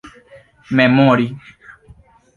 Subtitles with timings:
[0.75, 1.27] memori